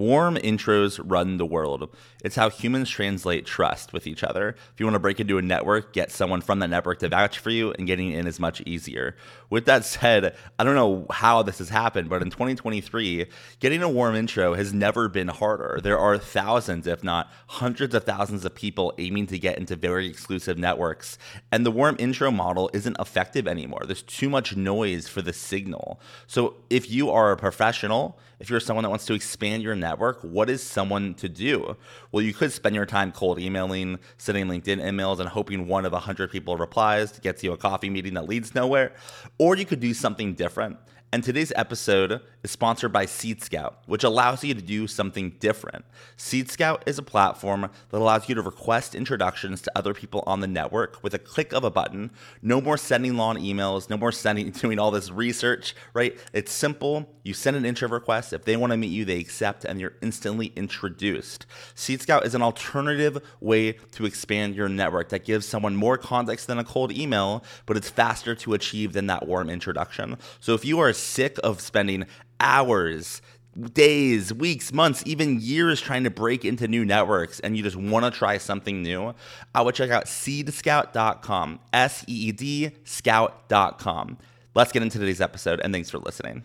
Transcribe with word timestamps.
Warm 0.00 0.36
intros 0.36 0.98
run 1.04 1.36
the 1.36 1.44
world. 1.44 1.94
It's 2.24 2.36
how 2.36 2.48
humans 2.48 2.88
translate 2.88 3.44
trust 3.44 3.92
with 3.92 4.06
each 4.06 4.24
other. 4.24 4.56
If 4.72 4.80
you 4.80 4.86
want 4.86 4.94
to 4.94 4.98
break 4.98 5.20
into 5.20 5.36
a 5.36 5.42
network, 5.42 5.92
get 5.92 6.10
someone 6.10 6.40
from 6.40 6.58
that 6.60 6.70
network 6.70 7.00
to 7.00 7.10
vouch 7.10 7.38
for 7.38 7.50
you, 7.50 7.72
and 7.72 7.86
getting 7.86 8.10
in 8.10 8.26
is 8.26 8.40
much 8.40 8.62
easier. 8.62 9.14
With 9.50 9.66
that 9.66 9.84
said, 9.84 10.34
I 10.58 10.64
don't 10.64 10.74
know 10.74 11.04
how 11.10 11.42
this 11.42 11.58
has 11.58 11.68
happened, 11.68 12.08
but 12.08 12.22
in 12.22 12.30
2023, 12.30 13.26
getting 13.58 13.82
a 13.82 13.90
warm 13.90 14.16
intro 14.16 14.54
has 14.54 14.72
never 14.72 15.06
been 15.06 15.28
harder. 15.28 15.80
There 15.82 15.98
are 15.98 16.16
thousands, 16.16 16.86
if 16.86 17.04
not 17.04 17.30
hundreds 17.48 17.94
of 17.94 18.04
thousands 18.04 18.46
of 18.46 18.54
people 18.54 18.94
aiming 18.96 19.26
to 19.26 19.38
get 19.38 19.58
into 19.58 19.76
very 19.76 20.06
exclusive 20.06 20.56
networks, 20.56 21.18
and 21.52 21.66
the 21.66 21.70
warm 21.70 21.96
intro 21.98 22.30
model 22.30 22.70
isn't 22.72 22.96
effective 22.98 23.46
anymore. 23.46 23.82
There's 23.84 24.02
too 24.02 24.30
much 24.30 24.56
noise 24.56 25.08
for 25.08 25.20
the 25.20 25.34
signal. 25.34 26.00
So 26.26 26.54
if 26.70 26.90
you 26.90 27.10
are 27.10 27.32
a 27.32 27.36
professional, 27.36 28.18
if 28.38 28.48
you're 28.48 28.60
someone 28.60 28.84
that 28.84 28.88
wants 28.88 29.04
to 29.04 29.12
expand 29.12 29.62
your 29.62 29.74
network, 29.74 29.89
what 29.98 30.50
is 30.50 30.62
someone 30.62 31.14
to 31.14 31.28
do? 31.28 31.76
Well, 32.12 32.22
you 32.22 32.32
could 32.32 32.52
spend 32.52 32.74
your 32.74 32.86
time 32.86 33.12
cold 33.12 33.38
emailing, 33.38 33.98
sending 34.18 34.46
LinkedIn 34.46 34.78
emails, 34.78 35.20
and 35.20 35.28
hoping 35.28 35.66
one 35.66 35.84
of 35.84 35.92
100 35.92 36.30
people 36.30 36.56
replies 36.56 37.12
to 37.12 37.20
get 37.20 37.42
you 37.42 37.52
a 37.52 37.56
coffee 37.56 37.90
meeting 37.90 38.14
that 38.14 38.28
leads 38.28 38.54
nowhere. 38.54 38.92
Or 39.38 39.56
you 39.56 39.64
could 39.64 39.80
do 39.80 39.94
something 39.94 40.34
different 40.34 40.78
and 41.12 41.24
today's 41.24 41.52
episode 41.56 42.20
is 42.44 42.52
sponsored 42.52 42.92
by 42.92 43.04
Seed 43.04 43.42
Scout, 43.42 43.82
which 43.86 44.04
allows 44.04 44.44
you 44.44 44.54
to 44.54 44.62
do 44.62 44.86
something 44.86 45.30
different. 45.40 45.84
Seed 46.16 46.48
Scout 46.48 46.84
is 46.86 46.98
a 46.98 47.02
platform 47.02 47.62
that 47.62 47.98
allows 47.98 48.28
you 48.28 48.36
to 48.36 48.42
request 48.42 48.94
introductions 48.94 49.60
to 49.62 49.72
other 49.76 49.92
people 49.92 50.22
on 50.24 50.38
the 50.38 50.46
network 50.46 51.02
with 51.02 51.12
a 51.12 51.18
click 51.18 51.52
of 51.52 51.64
a 51.64 51.70
button. 51.70 52.12
No 52.42 52.60
more 52.60 52.76
sending 52.76 53.16
long 53.16 53.38
emails, 53.38 53.90
no 53.90 53.96
more 53.96 54.12
sending 54.12 54.50
doing 54.50 54.78
all 54.78 54.92
this 54.92 55.10
research, 55.10 55.74
right? 55.94 56.16
It's 56.32 56.52
simple. 56.52 57.12
You 57.24 57.34
send 57.34 57.56
an 57.56 57.64
intro 57.64 57.88
request. 57.88 58.32
If 58.32 58.44
they 58.44 58.56
want 58.56 58.70
to 58.72 58.76
meet 58.76 58.92
you, 58.92 59.04
they 59.04 59.18
accept 59.18 59.64
and 59.64 59.80
you're 59.80 59.96
instantly 60.00 60.52
introduced. 60.54 61.44
Seed 61.74 62.02
Scout 62.02 62.24
is 62.24 62.36
an 62.36 62.42
alternative 62.42 63.20
way 63.40 63.72
to 63.92 64.06
expand 64.06 64.54
your 64.54 64.68
network 64.68 65.08
that 65.08 65.24
gives 65.24 65.44
someone 65.44 65.74
more 65.74 65.98
context 65.98 66.46
than 66.46 66.58
a 66.58 66.64
cold 66.64 66.92
email, 66.92 67.42
but 67.66 67.76
it's 67.76 67.90
faster 67.90 68.36
to 68.36 68.54
achieve 68.54 68.92
than 68.92 69.08
that 69.08 69.26
warm 69.26 69.50
introduction. 69.50 70.16
So 70.38 70.54
if 70.54 70.64
you 70.64 70.78
are 70.78 70.92
sick 71.00 71.38
of 71.42 71.60
spending 71.60 72.06
hours, 72.38 73.22
days, 73.72 74.32
weeks, 74.32 74.72
months, 74.72 75.02
even 75.06 75.40
years 75.40 75.80
trying 75.80 76.04
to 76.04 76.10
break 76.10 76.44
into 76.44 76.68
new 76.68 76.84
networks 76.84 77.40
and 77.40 77.56
you 77.56 77.62
just 77.62 77.76
want 77.76 78.04
to 78.04 78.10
try 78.10 78.38
something 78.38 78.82
new, 78.82 79.14
I 79.54 79.62
would 79.62 79.74
check 79.74 79.90
out 79.90 80.06
seedscout.com, 80.06 81.60
S 81.72 82.04
E 82.06 82.28
E 82.28 82.32
D 82.32 82.70
scout.com. 82.84 84.18
Let's 84.54 84.72
get 84.72 84.82
into 84.82 84.98
today's 84.98 85.20
episode 85.20 85.60
and 85.60 85.72
thanks 85.72 85.90
for 85.90 85.98
listening. 85.98 86.44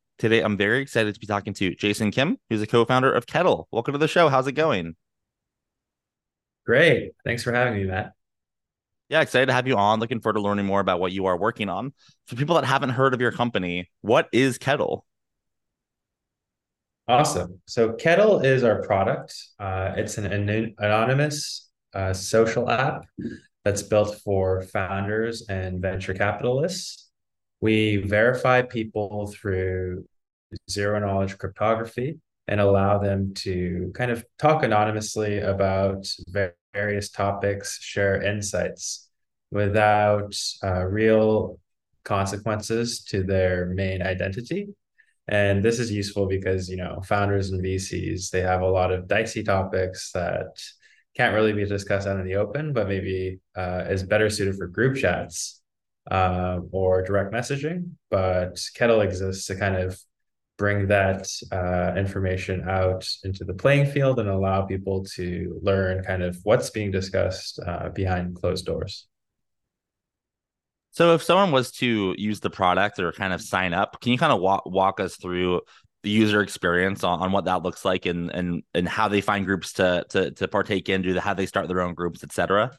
Today, 0.21 0.41
I'm 0.41 0.55
very 0.55 0.83
excited 0.83 1.15
to 1.15 1.19
be 1.19 1.25
talking 1.25 1.51
to 1.55 1.73
Jason 1.73 2.11
Kim, 2.11 2.37
who's 2.47 2.61
a 2.61 2.67
co 2.67 2.85
founder 2.85 3.11
of 3.11 3.25
Ketl. 3.25 3.65
Welcome 3.71 3.93
to 3.93 3.97
the 3.97 4.07
show. 4.07 4.29
How's 4.29 4.45
it 4.45 4.51
going? 4.51 4.95
Great. 6.63 7.13
Thanks 7.25 7.41
for 7.41 7.51
having 7.51 7.73
me, 7.73 7.85
Matt. 7.85 8.11
Yeah, 9.09 9.21
excited 9.21 9.47
to 9.47 9.53
have 9.53 9.67
you 9.67 9.77
on. 9.77 9.99
Looking 9.99 10.21
forward 10.21 10.35
to 10.35 10.41
learning 10.41 10.67
more 10.67 10.79
about 10.79 10.99
what 10.99 11.11
you 11.11 11.25
are 11.25 11.35
working 11.35 11.69
on. 11.69 11.93
For 12.27 12.35
people 12.35 12.53
that 12.53 12.65
haven't 12.65 12.91
heard 12.91 13.15
of 13.15 13.19
your 13.19 13.31
company, 13.31 13.89
what 14.01 14.29
is 14.31 14.59
Ketl? 14.59 15.01
Awesome. 17.07 17.59
So, 17.65 17.93
Ketl 17.93 18.45
is 18.45 18.63
our 18.63 18.83
product. 18.83 19.33
Uh, 19.59 19.93
it's 19.97 20.19
an 20.19 20.27
anonymous 20.77 21.67
uh, 21.95 22.13
social 22.13 22.69
app 22.69 23.07
that's 23.65 23.81
built 23.81 24.19
for 24.23 24.61
founders 24.61 25.47
and 25.49 25.81
venture 25.81 26.13
capitalists. 26.13 27.09
We 27.59 27.97
verify 27.97 28.61
people 28.61 29.33
through 29.35 30.05
zero 30.69 30.99
knowledge 30.99 31.37
cryptography 31.37 32.19
and 32.47 32.59
allow 32.59 32.97
them 32.97 33.33
to 33.33 33.91
kind 33.95 34.11
of 34.11 34.25
talk 34.37 34.63
anonymously 34.63 35.39
about 35.39 36.05
various 36.73 37.09
topics, 37.09 37.79
share 37.81 38.21
insights 38.21 39.09
without 39.51 40.35
uh, 40.63 40.83
real 40.85 41.59
consequences 42.03 43.03
to 43.03 43.23
their 43.23 43.67
main 43.67 44.01
identity. 44.01 44.67
And 45.27 45.63
this 45.63 45.79
is 45.79 45.91
useful 45.91 46.27
because, 46.27 46.67
you 46.67 46.77
know, 46.77 47.01
founders 47.05 47.51
and 47.51 47.63
VCs, 47.63 48.31
they 48.31 48.41
have 48.41 48.61
a 48.61 48.69
lot 48.69 48.91
of 48.91 49.07
dicey 49.07 49.43
topics 49.43 50.11
that 50.13 50.47
can't 51.15 51.35
really 51.35 51.53
be 51.53 51.65
discussed 51.65 52.07
out 52.07 52.19
in 52.19 52.25
the 52.25 52.35
open, 52.35 52.73
but 52.73 52.87
maybe 52.87 53.39
uh, 53.55 53.85
is 53.89 54.03
better 54.03 54.29
suited 54.29 54.55
for 54.55 54.67
group 54.67 54.97
chats 54.97 55.61
uh, 56.09 56.59
or 56.71 57.03
direct 57.03 57.33
messaging. 57.33 57.91
But 58.09 58.55
Ketl 58.77 59.03
exists 59.03 59.45
to 59.47 59.55
kind 59.55 59.75
of 59.75 59.99
bring 60.61 60.85
that 60.85 61.27
uh, 61.51 61.91
information 61.97 62.69
out 62.69 63.03
into 63.23 63.43
the 63.43 63.53
playing 63.53 63.87
field 63.87 64.19
and 64.19 64.29
allow 64.29 64.61
people 64.61 65.03
to 65.03 65.59
learn 65.63 66.03
kind 66.03 66.21
of 66.21 66.37
what's 66.43 66.69
being 66.69 66.91
discussed 66.91 67.59
uh, 67.65 67.89
behind 67.89 68.35
closed 68.35 68.63
doors. 68.63 69.07
So, 70.91 71.15
if 71.15 71.23
someone 71.23 71.51
was 71.51 71.71
to 71.83 72.13
use 72.15 72.41
the 72.41 72.51
product 72.51 72.99
or 72.99 73.11
kind 73.11 73.33
of 73.33 73.41
sign 73.41 73.73
up, 73.73 73.99
can 74.01 74.11
you 74.11 74.19
kind 74.19 74.31
of 74.31 74.39
walk 74.39 74.63
walk 74.67 74.99
us 74.99 75.15
through 75.15 75.61
the 76.03 76.11
user 76.11 76.41
experience 76.41 77.03
on, 77.03 77.19
on 77.21 77.31
what 77.31 77.45
that 77.45 77.63
looks 77.63 77.83
like 77.83 78.05
and 78.05 78.29
and 78.29 78.61
and 78.75 78.87
how 78.87 79.07
they 79.07 79.21
find 79.21 79.47
groups 79.47 79.73
to 79.73 80.05
to 80.09 80.29
to 80.29 80.47
partake 80.47 80.89
in, 80.89 81.01
do 81.01 81.13
the, 81.13 81.21
how 81.21 81.33
they 81.33 81.47
start 81.47 81.69
their 81.69 81.81
own 81.81 81.95
groups, 81.95 82.23
etc. 82.23 82.77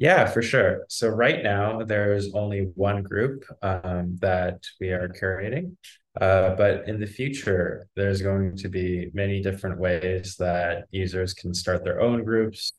Yeah, 0.00 0.24
for 0.24 0.40
sure. 0.40 0.86
So 0.88 1.08
right 1.10 1.42
now 1.42 1.82
there's 1.82 2.32
only 2.32 2.70
one 2.74 3.02
group 3.02 3.44
um, 3.60 4.16
that 4.22 4.62
we 4.80 4.92
are 4.92 5.10
curating, 5.10 5.76
uh, 6.18 6.54
but 6.54 6.88
in 6.88 7.00
the 7.00 7.06
future, 7.06 7.86
there's 7.96 8.22
going 8.22 8.56
to 8.56 8.70
be 8.70 9.10
many 9.12 9.42
different 9.42 9.78
ways 9.78 10.36
that 10.38 10.86
users 10.90 11.34
can 11.34 11.52
start 11.52 11.84
their 11.84 12.00
own 12.00 12.24
groups 12.24 12.72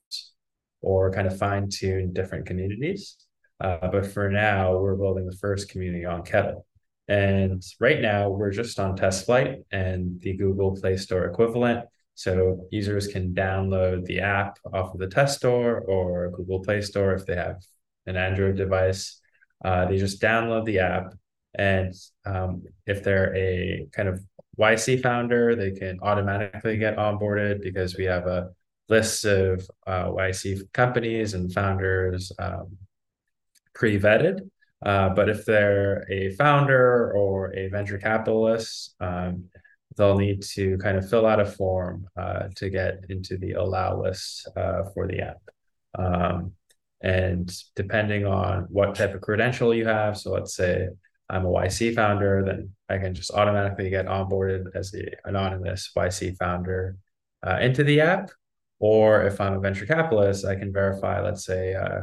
or 0.81 1.11
kind 1.11 1.27
of 1.27 1.37
fine 1.37 1.69
tune 1.69 2.11
different 2.11 2.47
communities. 2.47 3.17
Uh, 3.59 3.87
but 3.91 4.07
for 4.07 4.27
now, 4.27 4.79
we're 4.79 4.95
building 4.95 5.27
the 5.27 5.37
first 5.37 5.69
community 5.69 6.05
on 6.05 6.23
Ketl. 6.23 6.63
And 7.07 7.61
right 7.79 8.01
now, 8.01 8.29
we're 8.29 8.49
just 8.49 8.79
on 8.79 8.97
TestFlight 8.97 9.57
and 9.71 10.19
the 10.21 10.35
Google 10.35 10.75
Play 10.75 10.97
Store 10.97 11.25
equivalent. 11.25 11.85
So 12.15 12.67
users 12.71 13.07
can 13.07 13.33
download 13.33 14.05
the 14.05 14.19
app 14.19 14.57
off 14.73 14.93
of 14.93 14.99
the 14.99 15.07
test 15.07 15.37
store 15.37 15.79
or 15.81 16.31
Google 16.31 16.59
Play 16.59 16.81
Store 16.81 17.13
if 17.13 17.25
they 17.25 17.35
have 17.35 17.61
an 18.05 18.17
Android 18.17 18.57
device. 18.57 19.19
Uh, 19.63 19.85
they 19.85 19.97
just 19.97 20.21
download 20.21 20.65
the 20.65 20.79
app 20.79 21.13
and 21.55 21.93
um, 22.25 22.63
if 22.85 23.03
they're 23.03 23.35
a 23.35 23.87
kind 23.91 24.07
of 24.07 24.23
YC 24.59 25.01
founder, 25.01 25.55
they 25.55 25.71
can 25.71 25.99
automatically 26.01 26.77
get 26.77 26.97
onboarded 26.97 27.61
because 27.61 27.97
we 27.97 28.05
have 28.05 28.27
a 28.27 28.49
list 28.89 29.25
of 29.25 29.67
uh, 29.87 30.05
YC 30.05 30.71
companies 30.73 31.33
and 31.33 31.51
founders 31.53 32.31
um, 32.39 32.77
pre 33.73 33.99
vetted. 33.99 34.49
Uh, 34.83 35.09
but 35.09 35.29
if 35.29 35.45
they're 35.45 36.05
a 36.11 36.31
founder 36.35 37.11
or 37.11 37.53
a 37.55 37.67
venture 37.69 37.97
capitalist, 37.97 38.95
um, 38.99 39.45
they'll 39.97 40.17
need 40.17 40.41
to 40.41 40.77
kind 40.77 40.97
of 40.97 41.09
fill 41.09 41.25
out 41.25 41.39
a 41.39 41.45
form 41.45 42.07
uh, 42.17 42.47
to 42.55 42.69
get 42.69 43.05
into 43.09 43.37
the 43.37 43.53
allow 43.53 44.01
list 44.01 44.47
uh, 44.55 44.83
for 44.93 45.07
the 45.07 45.19
app. 45.21 45.41
Um, 45.97 46.53
And 47.03 47.49
depending 47.75 48.25
on 48.25 48.67
what 48.69 48.93
type 48.95 49.15
of 49.15 49.21
credential 49.21 49.73
you 49.73 49.85
have, 49.87 50.17
so 50.17 50.31
let's 50.31 50.55
say 50.55 50.87
I'm 51.29 51.45
a 51.45 51.49
YC 51.49 51.95
founder, 51.95 52.43
then 52.45 52.69
I 52.89 52.99
can 52.99 53.13
just 53.15 53.31
automatically 53.31 53.89
get 53.89 54.05
onboarded 54.05 54.65
as 54.75 54.91
the 54.91 55.05
anonymous 55.25 55.91
YC 55.97 56.37
founder 56.37 56.97
uh, 57.45 57.57
into 57.59 57.83
the 57.83 58.01
app. 58.01 58.29
Or 58.79 59.23
if 59.23 59.41
I'm 59.41 59.53
a 59.53 59.59
venture 59.59 59.87
capitalist, 59.87 60.45
I 60.45 60.55
can 60.55 60.71
verify, 60.71 61.21
let's 61.21 61.43
say, 61.45 61.73
uh, 61.73 62.01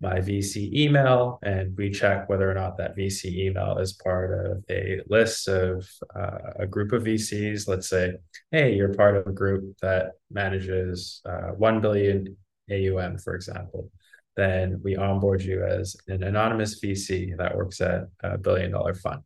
my 0.00 0.18
VC 0.18 0.72
email, 0.72 1.38
and 1.42 1.76
we 1.76 1.90
check 1.90 2.28
whether 2.28 2.50
or 2.50 2.54
not 2.54 2.78
that 2.78 2.96
VC 2.96 3.36
email 3.36 3.78
is 3.78 3.92
part 3.92 4.46
of 4.46 4.64
a 4.70 5.00
list 5.08 5.46
of 5.46 5.86
uh, 6.16 6.38
a 6.58 6.66
group 6.66 6.92
of 6.92 7.04
VCs. 7.04 7.68
Let's 7.68 7.88
say, 7.88 8.14
hey, 8.50 8.74
you're 8.74 8.94
part 8.94 9.16
of 9.16 9.26
a 9.26 9.32
group 9.32 9.76
that 9.82 10.12
manages 10.30 11.20
uh, 11.26 11.50
1 11.50 11.80
billion 11.80 12.36
AUM, 12.70 13.18
for 13.18 13.34
example. 13.34 13.90
Then 14.36 14.80
we 14.82 14.96
onboard 14.96 15.42
you 15.42 15.64
as 15.64 15.96
an 16.08 16.22
anonymous 16.22 16.80
VC 16.80 17.36
that 17.36 17.54
works 17.54 17.80
at 17.80 18.04
a 18.22 18.38
billion 18.38 18.70
dollar 18.70 18.94
fund. 18.94 19.22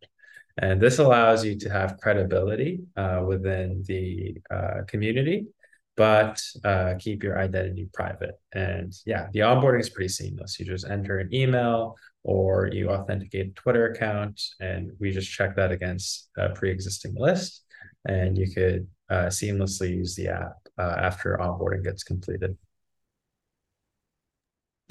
And 0.59 0.81
this 0.81 0.99
allows 0.99 1.45
you 1.45 1.57
to 1.59 1.69
have 1.69 1.99
credibility 2.01 2.81
uh, 2.97 3.23
within 3.27 3.85
the 3.87 4.37
uh, 4.51 4.83
community 4.87 5.47
but 5.97 6.43
uh, 6.65 6.95
keep 6.99 7.23
your 7.23 7.39
identity 7.39 7.89
private. 7.93 8.35
And 8.53 8.93
yeah, 9.07 9.29
the 9.33 9.41
onboarding 9.41 9.81
is 9.81 9.91
pretty 9.91 10.09
seamless. 10.09 10.59
You 10.59 10.67
just 10.67 10.89
enter 10.89 11.19
an 11.19 11.33
email 11.33 11.97
or 12.25 12.69
you 12.73 12.91
authenticate 12.91 13.49
a 13.49 13.51
Twitter 13.51 13.91
account, 13.91 14.41
and 14.59 14.91
we 14.99 15.11
just 15.11 15.31
check 15.31 15.55
that 15.57 15.71
against 15.71 16.31
a 16.39 16.49
pre-existing 16.51 17.15
list, 17.17 17.63
and 18.09 18.37
you 18.39 18.51
could 18.51 18.89
uh, 19.11 19.27
seamlessly 19.27 19.91
use 19.91 20.15
the 20.15 20.29
app 20.29 20.57
uh, 20.79 20.97
after 20.99 21.37
onboarding 21.41 21.85
gets 21.85 22.03
completed. 22.03 22.57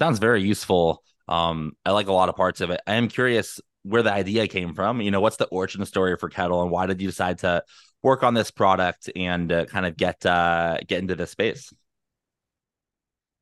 Sounds 0.00 0.20
very 0.20 0.42
useful. 0.42 1.02
Um, 1.28 1.72
I 1.84 1.90
like 1.90 2.06
a 2.06 2.12
lot 2.12 2.28
of 2.28 2.36
parts 2.36 2.60
of 2.60 2.70
it. 2.70 2.80
I 2.86 2.94
am 2.94 3.08
curious 3.08 3.60
where 3.82 4.02
the 4.02 4.12
idea 4.12 4.46
came 4.46 4.74
from. 4.74 5.00
You 5.00 5.10
know, 5.10 5.20
what's 5.20 5.36
the 5.36 5.46
origin 5.46 5.84
story 5.86 6.16
for 6.16 6.30
Ketl, 6.30 6.62
and 6.62 6.70
why 6.70 6.86
did 6.86 7.00
you 7.00 7.08
decide 7.08 7.38
to 7.38 7.64
work 8.04 8.22
on 8.22 8.34
this 8.34 8.50
product 8.50 9.10
and 9.16 9.50
uh, 9.50 9.64
kind 9.64 9.86
of 9.86 9.96
get 9.96 10.24
uh, 10.24 10.76
get 10.86 11.00
into 11.00 11.16
this 11.16 11.30
space? 11.30 11.72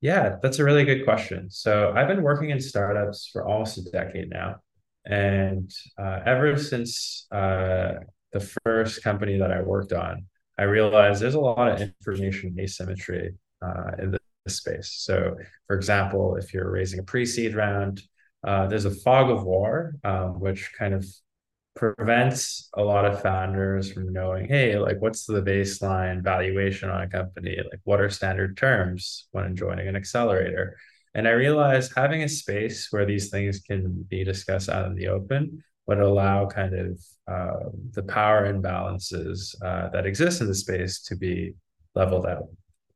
Yeah, 0.01 0.37
that's 0.43 0.59
a 0.59 0.65
really 0.65 0.85
good 0.85 1.05
question. 1.05 1.51
So 1.51 1.93
I've 1.95 2.09
been 2.09 2.23
working 2.23 2.51
in 2.51 2.61
startups 2.61 3.29
for 3.31 3.47
almost 3.47 3.79
a 3.79 3.83
decade 3.91 4.31
now, 4.31 4.57
and 5.05 5.71
uh, 5.99 6.21
ever 6.25 6.57
since 6.57 7.27
uh, 7.31 7.95
the 8.33 8.41
first 8.65 9.03
company 9.03 9.39
that 9.39 9.53
I 9.53 9.61
worked 9.61 9.93
on, 9.93 10.27
I 10.59 10.63
realized 10.65 11.21
there's 11.21 11.35
a 11.35 11.41
lot 11.41 11.69
of 11.71 11.81
information 11.81 12.57
asymmetry 12.59 13.35
uh, 13.61 13.91
in 13.99 14.13
this 14.45 14.57
space. 14.57 14.93
So, 14.97 15.37
for 15.67 15.77
example, 15.77 16.37
if 16.37 16.55
you're 16.55 16.71
raising 16.71 17.01
a 17.01 17.03
pre-seed 17.03 17.55
round, 17.55 18.03
uh, 18.47 18.67
there's 18.67 18.85
a 18.85 18.91
fog 18.91 19.31
of 19.31 19.45
war, 19.45 19.95
um, 20.05 20.41
which 20.41 20.73
kind 20.77 20.95
of 20.95 21.07
prevents 21.75 22.69
a 22.75 22.83
lot 22.83 23.05
of 23.05 23.23
founders 23.23 23.93
from 23.93 24.13
knowing, 24.13 24.47
hey, 24.47 24.79
like 24.79 25.01
what's 25.01 25.27
the 25.27 25.43
baseline 25.43 26.23
valuation 26.23 26.91
on 26.91 27.03
a 27.03 27.09
company? 27.09 27.57
Like 27.57 27.81
what 27.85 28.01
are 28.01 28.11
standard 28.11 28.57
terms 28.57 29.29
when 29.33 29.57
joining 29.57 29.89
an 29.89 29.97
accelerator? 29.97 30.77
And 31.15 31.27
I 31.27 31.33
realized 31.33 31.93
having 31.95 32.23
a 32.23 32.29
space 32.29 32.89
where 32.91 33.07
these 33.07 33.31
things 33.31 33.61
can 33.61 34.07
be 34.09 34.25
discussed 34.25 34.69
out 34.69 34.87
in 34.87 34.95
the 34.95 35.09
open 35.09 35.63
would 35.87 35.99
allow 35.99 36.47
kind 36.47 36.75
of 36.75 37.01
uh, 37.27 37.69
the 37.93 38.03
power 38.03 38.53
imbalances 38.53 39.55
uh, 39.63 39.89
that 39.91 40.07
exist 40.07 40.41
in 40.41 40.47
the 40.47 40.55
space 40.55 41.01
to 41.03 41.17
be 41.17 41.55
leveled 41.95 42.27
out. 42.27 42.49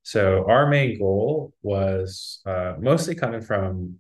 So 0.03 0.45
our 0.49 0.69
main 0.69 0.99
goal 0.99 1.53
was 1.63 2.41
uh, 2.47 2.75
mostly 2.79 3.15
coming 3.15 3.41
from 3.41 3.97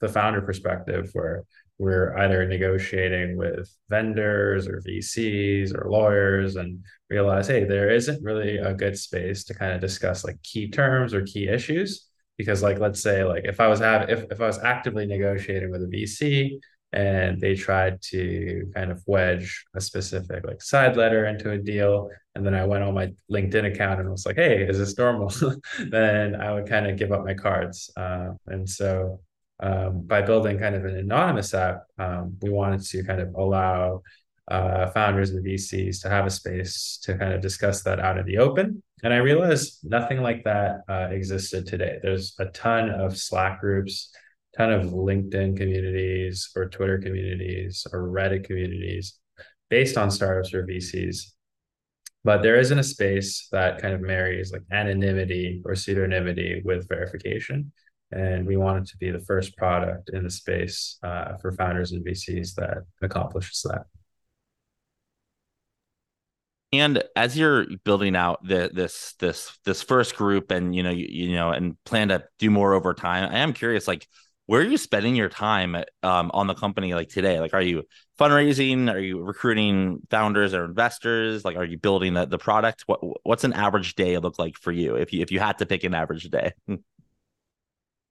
the 0.00 0.08
founder 0.08 0.40
perspective, 0.40 1.10
where 1.12 1.44
we're 1.78 2.16
either 2.18 2.46
negotiating 2.46 3.36
with 3.36 3.68
vendors 3.88 4.68
or 4.68 4.82
VCs 4.86 5.74
or 5.74 5.90
lawyers 5.90 6.56
and 6.56 6.84
realize, 7.10 7.48
hey, 7.48 7.64
there 7.64 7.90
isn't 7.90 8.22
really 8.22 8.58
a 8.58 8.74
good 8.74 8.98
space 8.98 9.44
to 9.44 9.54
kind 9.54 9.72
of 9.72 9.80
discuss 9.80 10.24
like 10.24 10.40
key 10.42 10.68
terms 10.68 11.12
or 11.14 11.22
key 11.22 11.48
issues. 11.48 12.08
Because 12.38 12.62
like 12.62 12.78
let's 12.78 13.02
say 13.02 13.24
like 13.24 13.44
if 13.44 13.60
I 13.60 13.68
was 13.68 13.80
have 13.80 14.08
if, 14.08 14.24
if 14.30 14.40
I 14.40 14.46
was 14.46 14.58
actively 14.58 15.06
negotiating 15.06 15.70
with 15.70 15.82
a 15.82 15.86
VC 15.86 16.58
and 16.92 17.40
they 17.40 17.54
tried 17.54 18.00
to 18.02 18.70
kind 18.74 18.90
of 18.90 19.02
wedge 19.06 19.64
a 19.74 19.80
specific 19.80 20.44
like 20.46 20.62
side 20.62 20.96
letter 20.96 21.26
into 21.26 21.50
a 21.50 21.58
deal 21.58 22.10
and 22.34 22.44
then 22.44 22.54
I 22.54 22.64
went 22.64 22.84
on 22.84 22.94
my 22.94 23.12
LinkedIn 23.30 23.72
account 23.72 24.00
and 24.00 24.10
was 24.10 24.24
like, 24.24 24.36
hey, 24.36 24.66
is 24.66 24.78
this 24.78 24.96
normal? 24.96 25.32
then 25.90 26.34
I 26.34 26.52
would 26.52 26.68
kind 26.68 26.86
of 26.86 26.96
give 26.96 27.12
up 27.12 27.24
my 27.24 27.34
cards. 27.34 27.90
Uh, 27.96 28.30
and 28.46 28.68
so 28.68 29.20
um, 29.60 30.02
by 30.02 30.22
building 30.22 30.58
kind 30.58 30.74
of 30.74 30.84
an 30.84 30.96
anonymous 30.96 31.54
app, 31.54 31.84
um, 31.98 32.36
we 32.40 32.50
wanted 32.50 32.82
to 32.84 33.04
kind 33.04 33.20
of 33.20 33.34
allow 33.34 34.02
uh, 34.50 34.90
founders 34.90 35.30
and 35.30 35.44
VCs 35.44 36.02
to 36.02 36.08
have 36.08 36.26
a 36.26 36.30
space 36.30 36.98
to 37.02 37.16
kind 37.16 37.32
of 37.32 37.40
discuss 37.40 37.82
that 37.82 38.00
out 38.00 38.18
in 38.18 38.26
the 38.26 38.38
open. 38.38 38.82
And 39.02 39.12
I 39.12 39.18
realized 39.18 39.78
nothing 39.82 40.20
like 40.20 40.44
that 40.44 40.80
uh, 40.88 41.08
existed 41.10 41.66
today. 41.66 41.98
There's 42.02 42.34
a 42.38 42.46
ton 42.46 42.90
of 42.90 43.16
Slack 43.16 43.60
groups, 43.60 44.12
ton 44.56 44.72
of 44.72 44.86
LinkedIn 44.86 45.56
communities 45.56 46.50
or 46.54 46.68
Twitter 46.68 46.98
communities 46.98 47.86
or 47.92 48.08
Reddit 48.08 48.44
communities 48.44 49.18
based 49.70 49.96
on 49.96 50.10
startups 50.10 50.52
or 50.54 50.66
VCs. 50.66 51.32
But 52.24 52.42
there 52.42 52.56
isn't 52.56 52.78
a 52.78 52.84
space 52.84 53.48
that 53.50 53.80
kind 53.80 53.94
of 53.94 54.00
marries 54.00 54.52
like 54.52 54.62
anonymity 54.70 55.62
or 55.64 55.72
pseudonymity 55.72 56.64
with 56.64 56.88
verification 56.88 57.72
and 58.12 58.46
we 58.46 58.56
wanted 58.56 58.86
to 58.86 58.96
be 58.98 59.10
the 59.10 59.20
first 59.20 59.56
product 59.56 60.10
in 60.12 60.22
the 60.24 60.30
space 60.30 60.98
uh, 61.02 61.36
for 61.36 61.52
founders 61.52 61.92
and 61.92 62.04
VCs 62.04 62.54
that 62.54 62.84
accomplishes 63.00 63.64
that. 63.68 63.86
And 66.74 67.02
as 67.14 67.36
you're 67.36 67.66
building 67.84 68.16
out 68.16 68.46
the, 68.46 68.70
this 68.72 69.14
this 69.18 69.58
this 69.64 69.82
first 69.82 70.16
group, 70.16 70.50
and 70.50 70.74
you 70.74 70.82
know 70.82 70.90
you, 70.90 71.06
you 71.08 71.36
know 71.36 71.50
and 71.50 71.76
plan 71.84 72.08
to 72.08 72.24
do 72.38 72.50
more 72.50 72.72
over 72.72 72.94
time, 72.94 73.30
I 73.30 73.38
am 73.38 73.52
curious, 73.52 73.86
like 73.86 74.06
where 74.46 74.60
are 74.60 74.64
you 74.64 74.76
spending 74.76 75.14
your 75.14 75.28
time 75.28 75.76
um, 76.02 76.30
on 76.34 76.46
the 76.46 76.54
company 76.54 76.94
like 76.94 77.08
today? 77.08 77.40
Like, 77.40 77.54
are 77.54 77.62
you 77.62 77.84
fundraising? 78.18 78.92
Are 78.92 78.98
you 78.98 79.22
recruiting 79.22 80.00
founders 80.10 80.52
or 80.52 80.64
investors? 80.64 81.44
Like, 81.44 81.56
are 81.56 81.64
you 81.64 81.78
building 81.78 82.14
the, 82.14 82.26
the 82.26 82.38
product? 82.38 82.82
What 82.86 83.00
what's 83.24 83.44
an 83.44 83.52
average 83.52 83.94
day 83.94 84.18
look 84.18 84.38
like 84.38 84.56
for 84.56 84.72
you 84.72 84.96
if 84.96 85.12
you 85.12 85.22
if 85.22 85.30
you 85.30 85.40
had 85.40 85.58
to 85.58 85.66
pick 85.66 85.84
an 85.84 85.94
average 85.94 86.28
day? 86.30 86.52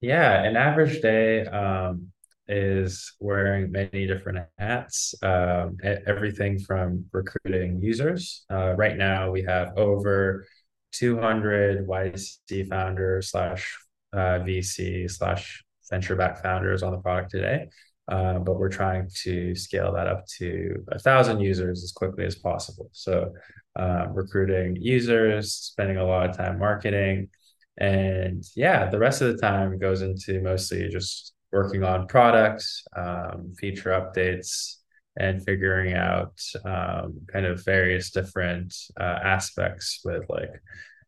Yeah, 0.01 0.43
an 0.43 0.55
average 0.55 1.01
day 1.01 1.45
um, 1.45 2.07
is 2.47 3.13
wearing 3.19 3.71
many 3.71 4.07
different 4.07 4.47
hats, 4.57 5.13
um, 5.21 5.77
everything 5.83 6.59
from 6.59 7.05
recruiting 7.11 7.81
users. 7.81 8.43
Uh, 8.51 8.73
right 8.75 8.97
now, 8.97 9.29
we 9.31 9.43
have 9.43 9.77
over 9.77 10.45
200 10.91 11.87
YC 11.87 12.63
founders 12.63 13.29
slash 13.29 13.77
uh, 14.13 14.39
VC 14.39 15.07
slash 15.07 15.63
venture 15.89 16.15
back 16.15 16.41
founders 16.41 16.81
on 16.83 16.91
the 16.91 16.97
product 16.97 17.29
today. 17.29 17.67
Uh, 18.07 18.39
but 18.39 18.57
we're 18.57 18.69
trying 18.69 19.07
to 19.23 19.53
scale 19.55 19.93
that 19.93 20.07
up 20.07 20.25
to 20.25 20.83
a 20.91 20.99
thousand 20.99 21.39
users 21.39 21.83
as 21.83 21.91
quickly 21.91 22.25
as 22.25 22.35
possible. 22.35 22.89
So, 22.91 23.31
uh, 23.79 24.07
recruiting 24.09 24.75
users, 24.75 25.53
spending 25.53 25.97
a 25.97 26.03
lot 26.05 26.29
of 26.29 26.35
time 26.35 26.57
marketing, 26.59 27.29
and 27.81 28.43
yeah, 28.55 28.89
the 28.89 28.99
rest 28.99 29.21
of 29.21 29.33
the 29.33 29.41
time 29.41 29.79
goes 29.79 30.03
into 30.03 30.39
mostly 30.39 30.87
just 30.87 31.33
working 31.51 31.83
on 31.83 32.05
products, 32.05 32.83
um, 32.95 33.53
feature 33.57 33.89
updates, 33.89 34.75
and 35.17 35.43
figuring 35.43 35.93
out 35.95 36.39
um, 36.63 37.21
kind 37.33 37.47
of 37.47 37.65
various 37.65 38.11
different 38.11 38.75
uh, 38.99 39.19
aspects 39.23 40.01
with 40.05 40.23
like 40.29 40.51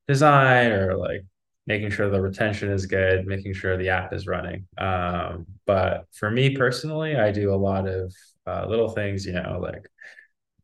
design 0.08 0.72
or 0.72 0.98
like 0.98 1.24
making 1.68 1.92
sure 1.92 2.10
the 2.10 2.20
retention 2.20 2.72
is 2.72 2.88
good, 2.88 3.28
making 3.28 3.54
sure 3.54 3.78
the 3.78 3.90
app 3.90 4.12
is 4.12 4.26
running. 4.26 4.66
Um, 4.80 5.46
but 5.68 6.06
for 6.12 6.32
me 6.32 6.58
personally, 6.58 7.16
I 7.16 7.32
do 7.32 7.54
a 7.54 7.56
lot 7.56 7.88
of 7.88 8.12
uh, 8.48 8.66
little 8.68 8.90
things, 8.90 9.28
you 9.28 9.34
know, 9.34 9.60
like 9.62 9.88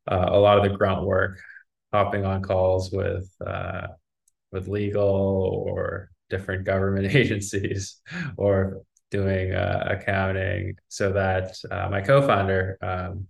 uh, 0.08 0.26
a 0.30 0.40
lot 0.40 0.58
of 0.58 0.64
the 0.64 0.76
grunt 0.76 1.06
work, 1.06 1.40
hopping 1.94 2.26
on 2.26 2.42
calls 2.42 2.92
with 2.92 3.32
uh, 3.46 3.90
with 4.52 4.68
legal 4.68 5.64
or 5.68 6.10
different 6.30 6.66
government 6.66 7.14
agencies 7.16 8.02
or 8.38 8.82
doing 9.12 9.54
uh, 9.54 9.98
accounting 10.00 10.76
so 10.88 11.12
that 11.12 11.56
uh, 11.72 11.90
my 11.90 12.02
co-founder 12.02 12.78
um, 12.82 13.28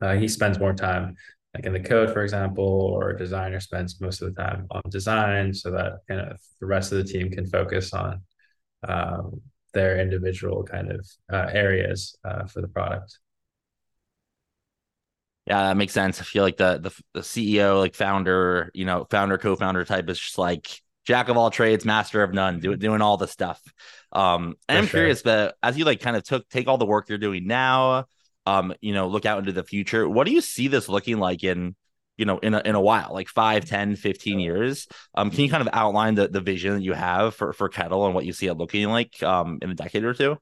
uh, 0.00 0.14
he 0.14 0.28
spends 0.28 0.58
more 0.58 0.72
time 0.72 1.16
like 1.54 1.66
in 1.66 1.72
the 1.72 1.80
code 1.80 2.12
for 2.12 2.22
example 2.22 2.64
or 2.64 3.10
a 3.10 3.18
designer 3.18 3.60
spends 3.60 4.00
most 4.00 4.22
of 4.22 4.32
the 4.32 4.40
time 4.40 4.66
on 4.70 4.82
design 4.88 5.52
so 5.52 5.70
that 5.70 5.94
kind 6.08 6.20
of 6.20 6.38
the 6.60 6.66
rest 6.66 6.92
of 6.92 6.98
the 6.98 7.04
team 7.04 7.30
can 7.30 7.46
focus 7.46 7.92
on 7.92 8.20
um, 8.86 9.40
their 9.72 9.98
individual 9.98 10.62
kind 10.62 10.92
of 10.92 11.06
uh, 11.32 11.48
areas 11.52 12.16
uh, 12.24 12.44
for 12.46 12.60
the 12.60 12.68
product 12.68 13.18
yeah, 15.46 15.64
that 15.64 15.76
makes 15.76 15.92
sense. 15.92 16.20
I 16.20 16.24
feel 16.24 16.42
like 16.42 16.56
the 16.56 16.78
the 16.78 17.02
the 17.12 17.22
CEO, 17.22 17.78
like 17.78 17.94
founder, 17.94 18.70
you 18.74 18.84
know, 18.86 19.06
founder, 19.10 19.36
co-founder 19.38 19.84
type 19.84 20.08
is 20.08 20.18
just 20.18 20.38
like 20.38 20.80
jack 21.04 21.28
of 21.28 21.36
all 21.36 21.50
trades, 21.50 21.84
master 21.84 22.22
of 22.22 22.32
none, 22.32 22.60
do, 22.60 22.76
doing 22.76 23.02
all 23.02 23.18
the 23.18 23.28
stuff. 23.28 23.60
Um, 24.12 24.54
and 24.68 24.78
I'm 24.78 24.86
sure. 24.86 25.00
curious, 25.00 25.22
but 25.22 25.54
as 25.62 25.76
you 25.76 25.84
like 25.84 26.00
kind 26.00 26.16
of 26.16 26.22
took 26.22 26.48
take 26.48 26.66
all 26.66 26.78
the 26.78 26.86
work 26.86 27.08
you're 27.08 27.18
doing 27.18 27.46
now, 27.46 28.06
um, 28.46 28.74
you 28.80 28.94
know, 28.94 29.08
look 29.08 29.26
out 29.26 29.38
into 29.38 29.52
the 29.52 29.64
future, 29.64 30.08
what 30.08 30.26
do 30.26 30.32
you 30.32 30.40
see 30.40 30.68
this 30.68 30.88
looking 30.88 31.18
like 31.18 31.44
in 31.44 31.76
you 32.16 32.24
know 32.24 32.38
in 32.38 32.54
a, 32.54 32.62
in 32.64 32.74
a 32.76 32.80
while 32.80 33.10
like 33.12 33.28
5 33.28 33.64
10 33.64 33.96
15 33.96 34.38
years 34.38 34.86
um 35.16 35.32
can 35.32 35.40
you 35.40 35.50
kind 35.50 35.62
of 35.62 35.68
outline 35.72 36.14
the, 36.14 36.28
the 36.28 36.40
vision 36.40 36.74
that 36.74 36.82
you 36.82 36.92
have 36.92 37.34
for 37.34 37.52
for 37.52 37.68
ketl 37.68 38.06
and 38.06 38.14
what 38.14 38.24
you 38.24 38.32
see 38.32 38.46
it 38.46 38.54
looking 38.54 38.86
like 38.88 39.20
um 39.24 39.58
in 39.62 39.70
a 39.70 39.74
decade 39.74 40.04
or 40.04 40.14
two 40.14 40.36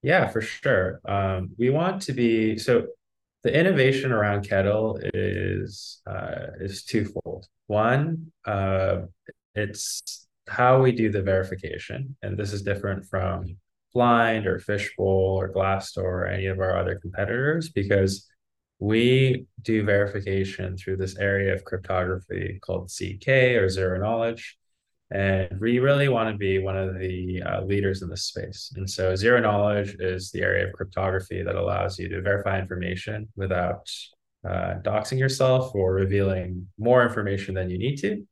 yeah 0.00 0.28
for 0.28 0.40
sure 0.40 1.00
um 1.06 1.50
we 1.58 1.70
want 1.70 2.02
to 2.02 2.12
be 2.12 2.56
so 2.56 2.86
the 3.44 3.58
innovation 3.58 4.12
around 4.12 4.48
ketl 4.48 4.98
is 5.14 6.00
uh 6.06 6.46
is 6.60 6.84
twofold 6.84 7.46
one 7.66 8.32
uh 8.46 8.98
it's 9.54 10.26
how 10.48 10.80
we 10.80 10.92
do 10.92 11.10
the 11.10 11.22
verification 11.22 12.16
and 12.22 12.36
this 12.36 12.52
is 12.52 12.62
different 12.62 13.04
from 13.06 13.56
blind 13.94 14.46
or 14.46 14.58
fishbowl 14.58 15.36
or 15.38 15.52
glassdoor 15.52 16.04
or 16.04 16.26
any 16.26 16.46
of 16.46 16.58
our 16.58 16.78
other 16.78 16.98
competitors 16.98 17.68
because 17.68 18.28
we 18.82 19.46
do 19.62 19.84
verification 19.84 20.76
through 20.76 20.96
this 20.96 21.16
area 21.16 21.54
of 21.54 21.64
cryptography 21.64 22.58
called 22.62 22.88
ZK 22.88 23.60
or 23.60 23.68
zero 23.68 24.00
knowledge. 24.00 24.58
And 25.12 25.60
we 25.60 25.78
really 25.78 26.08
want 26.08 26.30
to 26.30 26.38
be 26.38 26.58
one 26.58 26.76
of 26.76 26.98
the 26.98 27.42
uh, 27.42 27.62
leaders 27.64 28.00
in 28.00 28.08
this 28.08 28.24
space. 28.24 28.72
And 28.76 28.88
so, 28.88 29.14
zero 29.14 29.40
knowledge 29.40 29.96
is 29.98 30.30
the 30.30 30.40
area 30.40 30.66
of 30.66 30.72
cryptography 30.72 31.42
that 31.42 31.54
allows 31.54 31.98
you 31.98 32.08
to 32.08 32.22
verify 32.22 32.58
information 32.58 33.28
without 33.36 33.90
uh, 34.48 34.76
doxing 34.82 35.18
yourself 35.18 35.74
or 35.74 35.92
revealing 35.92 36.66
more 36.78 37.02
information 37.02 37.54
than 37.54 37.68
you 37.68 37.78
need 37.78 37.96
to. 37.96 38.26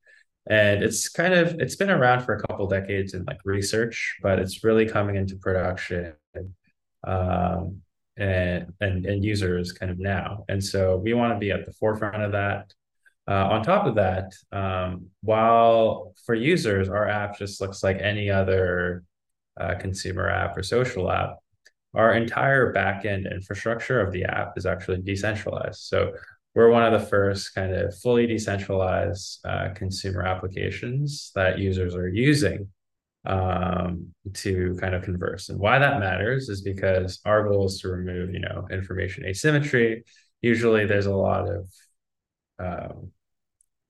And 0.48 0.82
it's 0.82 1.08
kind 1.08 1.34
of 1.34 1.60
it's 1.60 1.76
been 1.76 1.90
around 1.90 2.24
for 2.24 2.34
a 2.34 2.40
couple 2.40 2.66
decades 2.66 3.12
in 3.12 3.24
like 3.24 3.40
research, 3.44 4.16
but 4.22 4.38
it's 4.38 4.64
really 4.64 4.86
coming 4.88 5.16
into 5.16 5.36
production 5.36 6.14
um, 7.06 7.82
and, 8.16 8.72
and, 8.80 9.06
and 9.06 9.24
users 9.24 9.72
kind 9.72 9.92
of 9.92 9.98
now. 9.98 10.44
And 10.48 10.62
so 10.62 10.96
we 10.96 11.14
want 11.14 11.34
to 11.34 11.38
be 11.38 11.50
at 11.50 11.66
the 11.66 11.72
forefront 11.74 12.22
of 12.22 12.32
that. 12.32 12.72
Uh, 13.30 13.46
on 13.46 13.62
top 13.62 13.86
of 13.86 13.94
that, 13.94 14.32
um, 14.50 15.06
while 15.22 16.12
for 16.26 16.34
users, 16.34 16.88
our 16.88 17.08
app 17.08 17.38
just 17.38 17.60
looks 17.60 17.80
like 17.80 18.00
any 18.00 18.28
other 18.28 19.04
uh, 19.60 19.76
consumer 19.76 20.28
app 20.28 20.56
or 20.56 20.64
social 20.64 21.08
app, 21.12 21.36
our 21.94 22.14
entire 22.14 22.74
backend 22.74 23.30
infrastructure 23.30 24.00
of 24.00 24.12
the 24.12 24.24
app 24.24 24.54
is 24.56 24.66
actually 24.66 25.00
decentralized. 25.02 25.78
So 25.80 26.12
we're 26.56 26.70
one 26.70 26.82
of 26.82 27.00
the 27.00 27.06
first 27.06 27.54
kind 27.54 27.72
of 27.72 27.96
fully 28.00 28.26
decentralized 28.26 29.46
uh, 29.46 29.68
consumer 29.76 30.22
applications 30.22 31.30
that 31.36 31.60
users 31.60 31.94
are 31.94 32.08
using 32.08 32.66
um, 33.26 34.08
to 34.34 34.76
kind 34.80 34.96
of 34.96 35.04
converse. 35.04 35.50
And 35.50 35.60
why 35.60 35.78
that 35.78 36.00
matters 36.00 36.48
is 36.48 36.62
because 36.62 37.20
our 37.24 37.48
goal 37.48 37.66
is 37.66 37.78
to 37.82 37.90
remove, 37.90 38.34
you 38.34 38.40
know, 38.40 38.66
information 38.72 39.24
asymmetry. 39.24 40.02
Usually 40.42 40.84
there's 40.84 41.06
a 41.06 41.14
lot 41.14 41.48
of 41.48 41.70
um, 42.58 43.12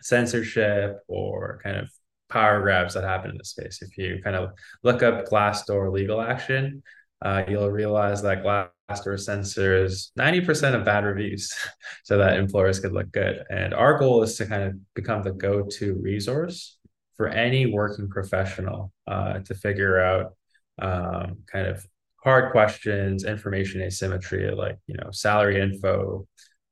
censorship 0.02 0.98
or 1.08 1.60
kind 1.62 1.76
of 1.76 1.90
power 2.28 2.60
grabs 2.60 2.94
that 2.94 3.04
happen 3.04 3.30
in 3.30 3.38
the 3.38 3.44
space. 3.44 3.82
If 3.82 3.98
you 3.98 4.20
kind 4.22 4.36
of 4.36 4.50
look 4.82 5.02
up 5.02 5.26
Glassdoor 5.26 5.92
legal 5.92 6.20
action, 6.20 6.82
uh, 7.22 7.42
you'll 7.48 7.70
realize 7.70 8.22
that 8.22 8.42
Glassdoor 8.42 9.18
censors 9.18 10.12
90% 10.18 10.74
of 10.74 10.84
bad 10.84 11.04
reviews 11.04 11.52
so 12.04 12.18
that 12.18 12.38
employers 12.38 12.80
could 12.80 12.92
look 12.92 13.10
good. 13.12 13.42
And 13.50 13.74
our 13.74 13.98
goal 13.98 14.22
is 14.22 14.36
to 14.36 14.46
kind 14.46 14.62
of 14.62 14.74
become 14.94 15.22
the 15.22 15.32
go-to 15.32 15.94
resource 16.00 16.78
for 17.16 17.28
any 17.28 17.66
working 17.66 18.08
professional 18.08 18.92
uh, 19.06 19.40
to 19.40 19.54
figure 19.54 20.00
out 20.00 20.32
um, 20.80 21.38
kind 21.46 21.66
of 21.66 21.84
hard 22.22 22.52
questions, 22.52 23.24
information 23.24 23.82
asymmetry, 23.82 24.50
like 24.54 24.78
you 24.86 24.94
know 24.96 25.10
salary 25.10 25.60
info, 25.60 26.26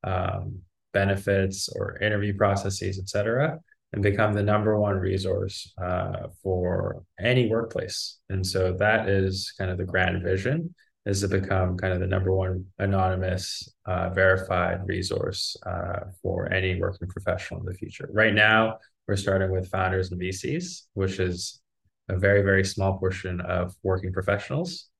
um, 0.05 0.61
benefits, 0.93 1.69
or 1.69 1.99
interview 1.99 2.35
processes, 2.37 2.99
et 2.99 3.09
cetera, 3.09 3.59
and 3.93 4.03
become 4.03 4.33
the 4.35 4.43
number 4.43 4.79
one 4.79 4.97
resource 4.97 5.73
uh, 5.83 6.29
for 6.43 7.03
any 7.21 7.49
workplace. 7.49 8.19
And 8.29 8.47
so 8.47 8.73
that 8.79 9.09
is 9.09 9.53
kind 9.59 9.71
of 9.71 9.79
the 9.79 9.85
grand 9.85 10.23
vision 10.23 10.75
is 11.07 11.23
to 11.23 11.29
become 11.29 11.77
kind 11.79 11.95
of 11.95 12.01
the 12.01 12.07
number 12.07 12.33
one 12.33 12.67
anonymous 12.79 13.67
uh, 13.87 14.11
verified 14.11 14.81
resource 14.87 15.57
uh, 15.65 16.01
for 16.23 16.53
any 16.53 16.79
working 16.79 17.09
professional 17.09 17.61
in 17.61 17.67
the 17.67 17.73
future. 17.73 18.11
Right 18.13 18.35
now, 18.35 18.79
we're 19.07 19.17
starting 19.17 19.51
with 19.51 19.71
founders 19.71 20.11
and 20.11 20.21
VCs, 20.21 20.83
which 20.93 21.19
is 21.19 21.63
a 22.11 22.19
very, 22.19 22.43
very 22.43 22.63
small 22.63 22.99
portion 22.99 23.41
of 23.41 23.75
working 23.83 24.13
professionals. 24.13 24.91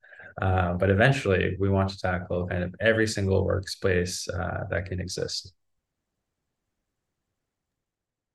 Uh, 0.41 0.73
but 0.75 0.89
eventually, 0.89 1.57
we 1.59 1.69
want 1.69 1.91
to 1.91 1.99
tackle 1.99 2.47
kind 2.47 2.63
of 2.63 2.75
every 2.81 3.07
single 3.07 3.45
workspace 3.45 4.29
uh, 4.33 4.65
that 4.71 4.87
can 4.87 5.01
exist. 5.01 5.53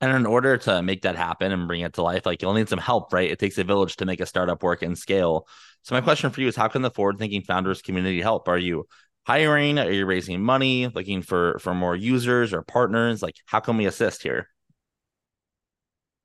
And 0.03 0.13
in 0.17 0.25
order 0.25 0.57
to 0.57 0.83
make 0.83 1.03
that 1.03 1.15
happen 1.15 1.53
and 1.53 1.65
bring 1.65 1.79
it 1.79 1.93
to 1.93 2.01
life, 2.01 2.25
like 2.25 2.41
you'll 2.41 2.51
need 2.55 2.67
some 2.67 2.77
help, 2.77 3.13
right? 3.13 3.31
It 3.31 3.39
takes 3.39 3.57
a 3.57 3.63
village 3.63 3.95
to 3.95 4.05
make 4.05 4.19
a 4.19 4.25
startup 4.25 4.61
work 4.61 4.81
and 4.81 4.97
scale. 4.97 5.47
So 5.83 5.95
my 5.95 6.01
question 6.01 6.29
for 6.29 6.41
you 6.41 6.49
is 6.49 6.57
how 6.57 6.67
can 6.67 6.81
the 6.81 6.91
forward-thinking 6.91 7.43
founders 7.43 7.81
community 7.81 8.19
help? 8.19 8.49
Are 8.49 8.57
you 8.57 8.85
hiring? 9.25 9.79
Are 9.79 9.89
you 9.89 10.05
raising 10.05 10.43
money, 10.43 10.89
looking 10.89 11.21
for 11.21 11.57
for 11.59 11.73
more 11.73 11.95
users 11.95 12.51
or 12.51 12.63
partners? 12.63 13.21
Like 13.21 13.35
how 13.45 13.61
can 13.61 13.77
we 13.77 13.85
assist 13.85 14.23
here? 14.23 14.49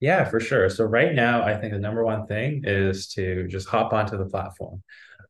Yeah, 0.00 0.24
for 0.24 0.40
sure. 0.40 0.68
So 0.70 0.84
right 0.84 1.14
now, 1.14 1.44
I 1.44 1.56
think 1.56 1.72
the 1.72 1.78
number 1.78 2.04
one 2.04 2.26
thing 2.26 2.62
is 2.64 3.06
to 3.10 3.46
just 3.46 3.68
hop 3.68 3.92
onto 3.92 4.18
the 4.18 4.26
platform. 4.26 4.82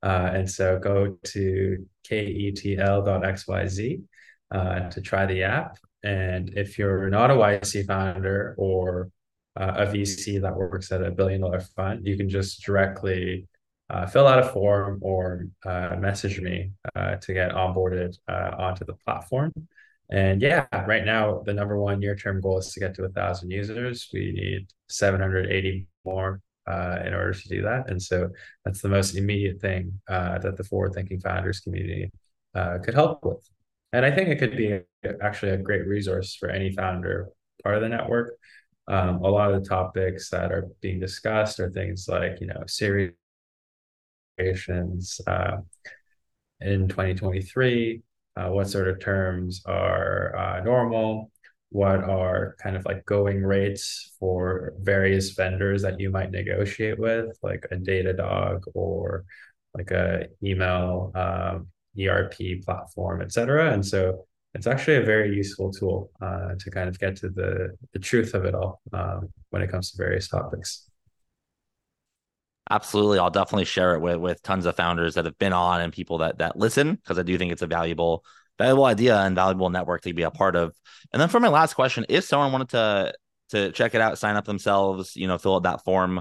Uh, 0.02 0.30
and 0.32 0.50
so 0.50 0.78
go 0.78 1.18
to 1.24 1.86
ketl.xyz 2.08 4.02
uh, 4.50 4.80
to 4.88 5.00
try 5.02 5.26
the 5.26 5.42
app. 5.42 5.76
And 6.02 6.50
if 6.56 6.78
you're 6.78 7.10
not 7.10 7.30
a 7.30 7.34
YC 7.34 7.86
founder 7.86 8.54
or 8.58 9.10
uh, 9.56 9.74
a 9.78 9.86
VC 9.86 10.40
that 10.40 10.56
works 10.56 10.92
at 10.92 11.02
a 11.02 11.10
billion 11.10 11.40
dollar 11.40 11.60
fund, 11.60 12.06
you 12.06 12.16
can 12.16 12.28
just 12.28 12.62
directly 12.62 13.48
uh, 13.90 14.06
fill 14.06 14.26
out 14.26 14.38
a 14.38 14.48
form 14.48 14.98
or 15.02 15.46
uh, 15.64 15.96
message 15.98 16.40
me 16.40 16.72
uh, 16.94 17.16
to 17.16 17.32
get 17.32 17.52
onboarded 17.52 18.16
onto 18.28 18.84
the 18.84 18.94
platform. 19.04 19.52
And 20.10 20.40
yeah, 20.40 20.66
right 20.86 21.04
now 21.04 21.42
the 21.44 21.52
number 21.52 21.78
one 21.78 22.00
near-term 22.00 22.40
goal 22.40 22.58
is 22.58 22.72
to 22.72 22.80
get 22.80 22.94
to 22.94 23.04
a 23.04 23.08
thousand 23.10 23.50
users. 23.50 24.08
We 24.12 24.32
need 24.32 24.68
780 24.88 25.86
more 26.04 26.40
uh, 26.66 26.98
in 27.04 27.14
order 27.14 27.34
to 27.34 27.48
do 27.48 27.62
that. 27.62 27.90
And 27.90 28.00
so 28.00 28.30
that's 28.64 28.80
the 28.80 28.88
most 28.88 29.16
immediate 29.16 29.60
thing 29.60 30.00
uh, 30.08 30.38
that 30.38 30.56
the 30.56 30.64
forward-thinking 30.64 31.20
founders 31.20 31.60
community 31.60 32.10
uh, 32.54 32.78
could 32.82 32.94
help 32.94 33.24
with. 33.24 33.48
And 33.92 34.04
I 34.04 34.11
think 34.11 34.28
it 34.28 34.38
could 34.38 34.57
be 34.57 34.80
actually 35.23 35.52
a 35.52 35.57
great 35.57 35.87
resource 35.87 36.35
for 36.35 36.50
any 36.50 36.73
founder 36.73 37.28
part 37.62 37.76
of 37.76 37.83
the 37.83 37.88
network. 37.88 38.35
Um, 38.87 39.23
a 39.23 39.28
lot 39.28 39.52
of 39.52 39.62
the 39.62 39.68
topics 39.68 40.30
that 40.30 40.52
are 40.52 40.68
being 40.80 41.00
discussed 41.00 41.61
are 41.61 41.71
things 41.71 42.07
like, 42.09 42.40
you 42.40 42.47
know, 42.47 42.62
series 42.66 43.12
uh, 45.26 45.59
in 46.61 46.88
2023 46.88 48.02
uh, 48.38 48.50
what 48.50 48.68
sort 48.68 48.88
of 48.88 49.00
terms 49.00 49.62
are 49.66 50.37
uh, 50.37 50.61
normal, 50.62 51.30
what 51.71 52.04
are 52.04 52.54
kind 52.62 52.76
of 52.76 52.85
like 52.85 53.04
going 53.04 53.42
rates 53.42 54.12
for 54.21 54.75
various 54.80 55.30
vendors 55.33 55.83
that 55.83 55.99
you 55.99 56.11
might 56.11 56.30
negotiate 56.30 56.99
with, 56.99 57.37
like 57.42 57.66
a 57.73 57.76
Datadog 57.76 58.62
or 58.75 59.25
like 59.75 59.90
a 59.90 60.28
email 60.42 61.11
um, 61.14 61.66
ERP 61.99 62.62
platform, 62.64 63.23
et 63.23 63.33
cetera. 63.33 63.73
And 63.73 63.85
so 63.85 64.26
it's 64.54 64.66
actually 64.66 64.97
a 64.97 65.02
very 65.02 65.35
useful 65.35 65.73
tool 65.73 66.11
uh, 66.21 66.54
to 66.59 66.71
kind 66.71 66.88
of 66.88 66.99
get 66.99 67.16
to 67.16 67.28
the, 67.28 67.76
the 67.92 67.99
truth 67.99 68.35
of 68.35 68.45
it 68.45 68.54
all 68.54 68.80
um, 68.92 69.28
when 69.50 69.62
it 69.62 69.71
comes 69.71 69.90
to 69.90 69.97
various 69.97 70.28
topics. 70.28 70.88
Absolutely. 72.71 73.18
I'll 73.18 73.30
definitely 73.30 73.64
share 73.64 73.95
it 73.95 74.00
with, 74.00 74.16
with 74.16 74.42
tons 74.42 74.66
of 74.66 74.76
founders 74.76 75.14
that 75.14 75.25
have 75.25 75.38
been 75.38 75.54
on 75.54 75.80
and 75.80 75.92
people 75.92 76.18
that 76.18 76.38
that 76.38 76.57
listen 76.57 76.97
because 76.97 77.18
I 77.18 77.23
do 77.23 77.38
think 77.38 77.50
it's 77.50 77.62
a 77.62 77.66
valuable 77.66 78.25
valuable 78.59 78.85
idea 78.85 79.16
and 79.21 79.35
valuable 79.35 79.71
network 79.71 80.02
to 80.02 80.12
be 80.12 80.23
a 80.23 80.30
part 80.30 80.57
of. 80.57 80.75
And 81.12 81.23
then 81.23 81.28
for 81.28 81.40
my 81.40 81.49
last 81.49 81.75
question, 81.75 82.04
if 82.09 82.25
someone 82.25 82.52
wanted 82.52 82.68
to 82.71 83.14
to 83.50 83.73
check 83.73 83.95
it 83.95 84.00
out, 84.02 84.18
sign 84.18 84.37
up 84.37 84.45
themselves, 84.45 85.16
you 85.16 85.26
know, 85.26 85.38
fill 85.38 85.57
out 85.57 85.62
that 85.62 85.83
form, 85.85 86.21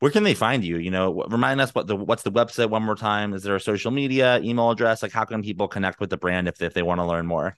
where 0.00 0.10
can 0.10 0.24
they 0.24 0.34
find 0.34 0.64
you? 0.64 0.78
You 0.78 0.90
know, 0.90 1.24
remind 1.28 1.60
us 1.60 1.74
what 1.74 1.86
the 1.86 1.96
what's 1.96 2.22
the 2.22 2.32
website 2.32 2.70
one 2.70 2.82
more 2.82 2.96
time? 2.96 3.32
Is 3.34 3.42
there 3.42 3.56
a 3.56 3.60
social 3.60 3.90
media, 3.90 4.40
email 4.40 4.70
address? 4.70 5.02
Like 5.02 5.12
how 5.12 5.24
can 5.24 5.42
people 5.42 5.68
connect 5.68 6.00
with 6.00 6.10
the 6.10 6.16
brand 6.16 6.48
if 6.48 6.60
if 6.60 6.74
they 6.74 6.82
want 6.82 7.00
to 7.00 7.04
learn 7.04 7.26
more? 7.26 7.56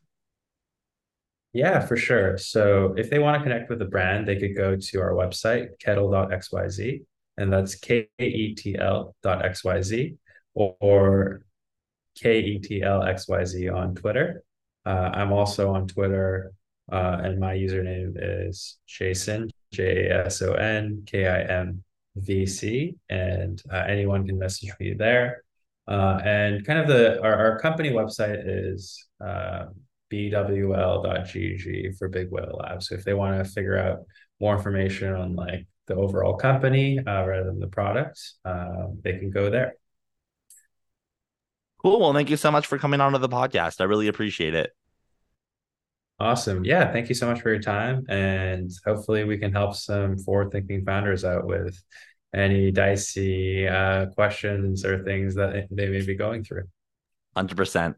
Yeah, 1.53 1.81
for 1.81 1.97
sure. 1.97 2.39
So 2.39 2.95
if 2.97 3.11
they 3.11 3.19
want 3.19 3.39
to 3.39 3.43
connect 3.43 3.71
with 3.71 3.79
the 3.79 3.87
brand, 3.87 4.29
they 4.29 4.37
could 4.37 4.55
go 4.55 4.77
to 4.77 5.01
our 5.01 5.13
website, 5.13 5.71
ketl.xyz 5.83 7.01
and 7.39 7.51
that's 7.53 7.75
K-E-T-L.xyz, 7.77 9.17
or, 10.55 10.77
or 10.81 11.43
K-E-T-L-X-Y-Z 12.17 13.69
on 13.69 13.95
Twitter. 13.95 14.43
Uh, 14.85 15.11
I'm 15.15 15.33
also 15.33 15.73
on 15.73 15.87
Twitter, 15.87 16.53
uh, 16.91 17.19
and 17.23 17.39
my 17.39 17.55
username 17.55 18.17
is 18.21 18.79
Jason, 18.87 19.49
J 19.73 20.09
A 20.09 20.27
S 20.27 20.43
O 20.43 20.53
N 20.55 21.05
K 21.07 21.27
I 21.27 21.43
M 21.43 21.85
V 22.21 22.47
C, 22.47 22.95
and 23.09 23.63
uh, 23.73 23.85
anyone 23.89 24.27
can 24.27 24.39
message 24.39 24.73
me 24.81 24.95
there. 24.95 25.43
Uh, 25.87 26.21
and 26.25 26.67
kind 26.67 26.79
of 26.79 26.87
the 26.87 27.21
our, 27.23 27.35
our 27.35 27.59
company 27.59 27.91
website 27.91 28.43
is 28.45 29.09
uh, 29.25 29.67
bwl.gg 30.13 31.97
for 31.97 32.09
Big 32.09 32.31
Whale 32.31 32.61
Labs. 32.63 32.89
So 32.89 32.95
if 32.95 33.05
they 33.05 33.15
want 33.15 33.43
to 33.43 33.51
figure 33.51 33.79
out 33.79 34.01
more 34.41 34.55
information 34.55 35.15
on 35.15 35.35
like 35.35 35.67
the 35.87 35.95
overall 35.95 36.37
company 36.37 36.99
uh, 36.99 37.25
rather 37.27 37.45
than 37.45 37.59
the 37.59 37.69
product, 37.69 38.21
uh, 38.45 38.89
they 39.03 39.19
can 39.19 39.31
go 39.31 39.49
there. 39.51 39.75
Cool. 41.83 42.01
Well, 42.01 42.13
thank 42.13 42.29
you 42.29 42.37
so 42.37 42.51
much 42.51 42.67
for 42.67 42.77
coming 42.77 43.01
on 43.01 43.13
to 43.13 43.19
the 43.19 43.29
podcast. 43.29 43.81
I 43.81 43.85
really 43.85 44.09
appreciate 44.09 44.55
it. 44.55 44.73
Awesome. 46.21 46.65
Yeah. 46.65 46.93
Thank 46.93 47.09
you 47.09 47.15
so 47.15 47.29
much 47.29 47.41
for 47.41 47.51
your 47.51 47.63
time. 47.63 48.05
And 48.09 48.71
hopefully, 48.85 49.23
we 49.25 49.39
can 49.39 49.53
help 49.53 49.77
some 49.77 50.19
forward 50.19 50.51
thinking 50.51 50.85
founders 50.85 51.25
out 51.25 51.47
with 51.47 51.81
any 52.35 52.71
dicey 52.71 53.67
uh, 53.67 54.07
questions 54.07 54.85
or 54.85 55.05
things 55.05 55.35
that 55.35 55.67
they 55.71 55.89
may 55.89 56.05
be 56.05 56.15
going 56.15 56.45
through. 56.45 56.65
100%. 57.37 57.95